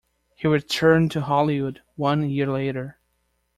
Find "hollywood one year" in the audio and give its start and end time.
1.21-2.47